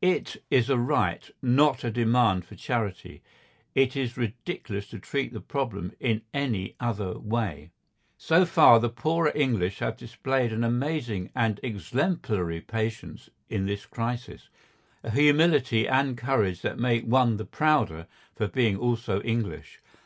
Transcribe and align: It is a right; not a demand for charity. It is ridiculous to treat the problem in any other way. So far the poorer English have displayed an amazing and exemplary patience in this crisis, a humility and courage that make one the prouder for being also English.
It 0.00 0.42
is 0.50 0.70
a 0.70 0.78
right; 0.78 1.30
not 1.42 1.84
a 1.84 1.90
demand 1.90 2.46
for 2.46 2.54
charity. 2.54 3.20
It 3.74 3.94
is 3.94 4.16
ridiculous 4.16 4.86
to 4.88 4.98
treat 4.98 5.34
the 5.34 5.40
problem 5.42 5.92
in 6.00 6.22
any 6.32 6.76
other 6.80 7.18
way. 7.18 7.72
So 8.16 8.46
far 8.46 8.80
the 8.80 8.88
poorer 8.88 9.32
English 9.34 9.80
have 9.80 9.98
displayed 9.98 10.50
an 10.50 10.64
amazing 10.64 11.28
and 11.34 11.60
exemplary 11.62 12.62
patience 12.62 13.28
in 13.50 13.66
this 13.66 13.84
crisis, 13.84 14.48
a 15.04 15.10
humility 15.10 15.86
and 15.86 16.16
courage 16.16 16.62
that 16.62 16.78
make 16.78 17.04
one 17.04 17.36
the 17.36 17.44
prouder 17.44 18.06
for 18.34 18.48
being 18.48 18.78
also 18.78 19.20
English. 19.24 19.82